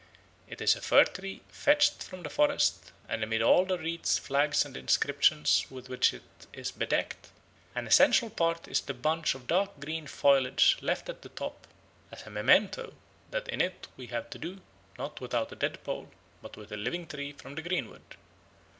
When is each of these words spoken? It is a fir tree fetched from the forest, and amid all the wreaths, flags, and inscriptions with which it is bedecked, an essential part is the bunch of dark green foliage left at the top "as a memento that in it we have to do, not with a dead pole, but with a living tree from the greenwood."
It 0.47 0.61
is 0.61 0.75
a 0.75 0.81
fir 0.81 1.05
tree 1.05 1.43
fetched 1.49 2.01
from 2.01 2.23
the 2.23 2.29
forest, 2.31 2.91
and 3.07 3.23
amid 3.23 3.43
all 3.43 3.65
the 3.65 3.77
wreaths, 3.77 4.17
flags, 4.17 4.65
and 4.65 4.75
inscriptions 4.75 5.67
with 5.69 5.89
which 5.89 6.11
it 6.11 6.23
is 6.53 6.71
bedecked, 6.71 7.29
an 7.75 7.85
essential 7.85 8.31
part 8.31 8.67
is 8.67 8.81
the 8.81 8.95
bunch 8.95 9.35
of 9.35 9.45
dark 9.45 9.79
green 9.79 10.07
foliage 10.07 10.75
left 10.81 11.07
at 11.07 11.21
the 11.21 11.29
top 11.29 11.67
"as 12.11 12.25
a 12.25 12.31
memento 12.31 12.95
that 13.29 13.47
in 13.49 13.61
it 13.61 13.89
we 13.95 14.07
have 14.07 14.27
to 14.31 14.39
do, 14.39 14.61
not 14.97 15.21
with 15.21 15.35
a 15.35 15.45
dead 15.55 15.83
pole, 15.83 16.09
but 16.41 16.57
with 16.57 16.71
a 16.71 16.77
living 16.77 17.05
tree 17.05 17.33
from 17.33 17.53
the 17.53 17.61
greenwood." 17.61 18.15